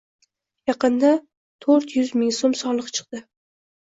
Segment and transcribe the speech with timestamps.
[0.69, 1.09] Yaqinda
[1.65, 3.21] to'rt yuz ming soʼm soliq chiqdi.